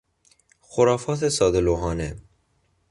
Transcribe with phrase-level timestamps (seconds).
[0.61, 2.15] خرافات ساده لوحانه